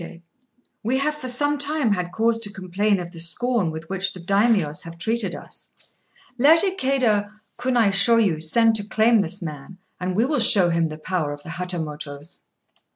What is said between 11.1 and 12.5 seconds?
of the Hatamotos."